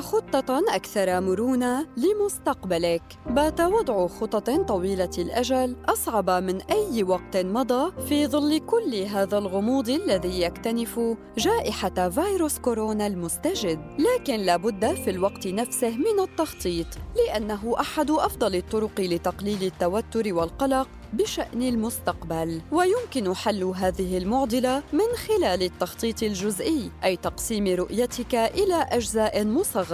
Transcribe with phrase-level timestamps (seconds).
[0.00, 3.02] خطة أكثر مرونة لمستقبلك.
[3.26, 9.88] بات وضع خطط طويلة الأجل أصعب من أي وقت مضى في ظل كل هذا الغموض
[9.88, 11.00] الذي يكتنف
[11.38, 13.80] جائحة فيروس كورونا المستجد.
[13.98, 16.86] لكن لابد في الوقت نفسه من التخطيط،
[17.16, 25.62] لأنه أحد أفضل الطرق لتقليل التوتر والقلق بشأن المستقبل ويمكن حل هذه المعضلة من خلال
[25.62, 29.85] التخطيط الجزئي أي تقسيم رؤيتك إلى أجزاء مصغرة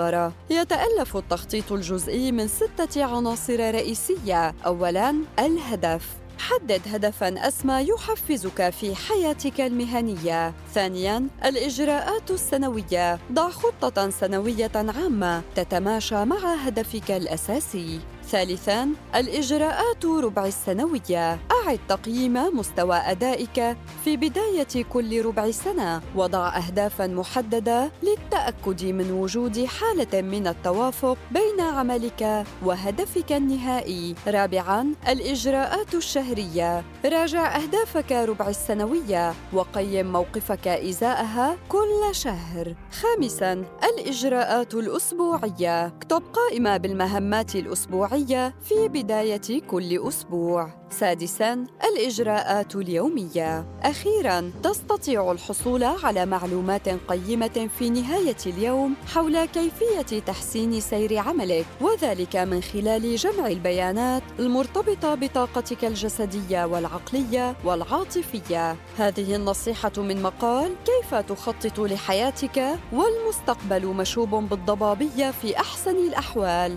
[0.50, 4.54] يتألف التخطيط الجزئي من ستة عناصر رئيسية.
[4.66, 6.06] أولاً الهدف.
[6.38, 10.54] حدد هدفا أسمى يحفزك في حياتك المهنية.
[10.74, 13.18] ثانيا الإجراءات السنوية.
[13.32, 18.00] ضع خطة سنوية عامة تتماشى مع هدفك الأساسي.
[18.30, 21.38] ثالثاً الإجراءات ربع السنوية.
[21.52, 26.02] أعد تقييم مستوى أدائك في بداية كل ربع سنة.
[26.16, 27.90] وضع أهدافاً محددة
[28.32, 34.14] للتأكد من وجود حالة من التوافق بين عملك وهدفك النهائي.
[34.26, 36.84] رابعاً الإجراءات الشهرية.
[37.04, 42.74] راجع أهدافك ربع السنوية وقيم موقفك إزاءها كل شهر.
[42.92, 45.86] خامساً الإجراءات الأسبوعية.
[45.86, 50.81] اكتب قائمة بالمهمات الأسبوعية في بداية كل أسبوع.
[50.92, 53.66] سادساً الإجراءات اليومية.
[53.82, 62.36] أخيراً تستطيع الحصول على معلومات قيمة في نهاية اليوم حول كيفية تحسين سير عملك، وذلك
[62.36, 68.76] من خلال جمع البيانات المرتبطة بطاقتك الجسدية والعقلية والعاطفية.
[68.98, 76.76] هذه النصيحة من مقال كيف تخطط لحياتك والمستقبل مشوب بالضبابية في أحسن الأحوال.